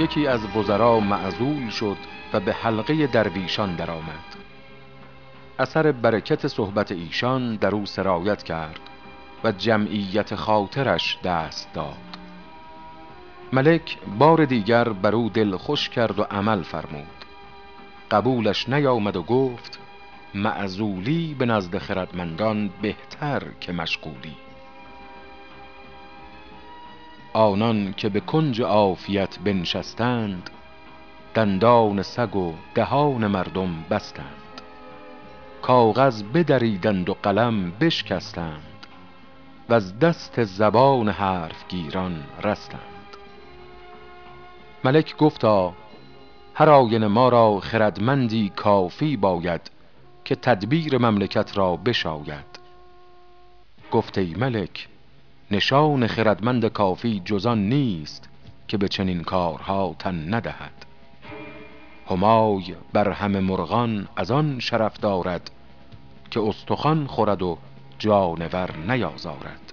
[0.00, 1.96] یکی از وزرا معزول شد
[2.32, 4.36] و به حلقه درویشان درآمد.
[5.58, 8.80] اثر برکت صحبت ایشان در او سرایت کرد
[9.44, 12.18] و جمعیت خاطرش دست داد.
[13.52, 17.24] ملک بار دیگر بر او دل خوش کرد و عمل فرمود.
[18.10, 19.78] قبولش نیامد و گفت
[20.34, 24.36] معزولی به نزد خردمندان بهتر که مشغولی.
[27.36, 30.50] آنان که به کنج عافیت بنشستند
[31.34, 34.60] دندان سگ و دهان مردم بستند.
[35.62, 38.86] کاغذ بدریدند و قلم بشکستند
[39.68, 43.16] و از دست زبان حرف گیران رستند.
[44.84, 45.72] ملک گفتا
[46.54, 49.70] هر آینه ما را خردمندی کافی باید
[50.24, 52.58] که تدبیر مملکت را بشاید.
[53.90, 54.88] گفت ای ملک
[55.50, 58.28] نشان خردمند کافی جزان نیست
[58.68, 60.86] که به چنین کارها تن ندهد.
[62.10, 65.50] همای بر همه مرغان از آن شرف دارد
[66.30, 67.58] که استخوان خورد و
[67.98, 69.72] جانور نیازارد.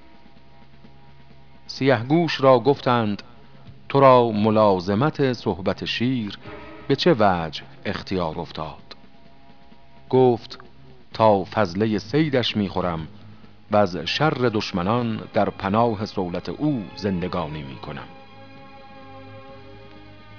[1.67, 3.23] سیهگوش را گفتند
[3.89, 6.39] تو را ملازمت صحبت شیر
[6.87, 8.95] به چه وجه اختیار افتاد؟
[10.09, 10.59] گفت
[11.13, 13.07] تا فضله سیدش می‌خورم
[13.71, 18.07] و از شر دشمنان در پناه سولت او زندگانی می‌کنم.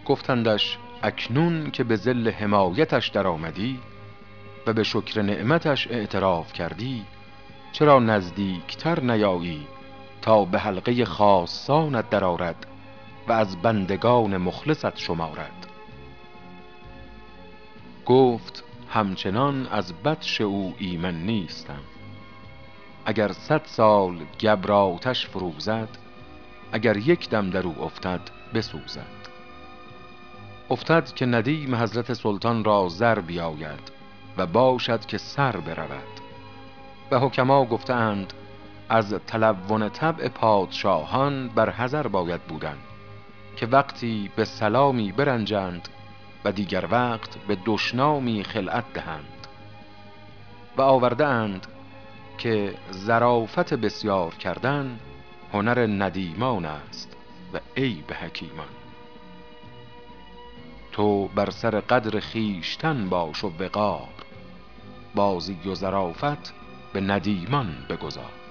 [0.05, 3.79] گفتندش اکنون که به زل حمایتش درآمدی
[4.67, 7.05] و به شکر نعمتش اعتراف کردی
[7.73, 9.67] چرا نزدیکتر نیایی
[10.23, 12.67] تا به حلقه خاصانت درآرد
[13.29, 15.67] و از بندگان مخلصت شمارد؟
[18.07, 21.81] گفت همچنان از بدش او ایمن نیستم.
[23.05, 25.89] اگر صد سال گبر آتش فروزد
[26.73, 28.21] اگر یک دم در او افتد
[28.55, 29.23] بسوزد.
[30.71, 33.93] افتد که ندیم حضرت سلطان را زر بیاید
[34.37, 36.21] و باشد که سر برود.
[37.11, 38.33] و حکما گفتند
[38.89, 42.77] از تلون طبع پادشاهان بر حذر باید بودن
[43.57, 45.89] که وقتی به سلامی برنجند
[46.45, 49.47] و دیگر وقت به دشنامی خلعت دهند.
[50.77, 51.67] و آورده اند
[52.39, 54.99] که زرافت بسیار کردن
[55.53, 57.17] هنر ندیمان است
[57.53, 58.67] و عیب حکیمان.
[60.93, 64.09] تو بر سر قدر خیشتن باش و وقار
[65.15, 66.55] بازی و زرافت
[66.93, 68.42] به ندیمان بگذار.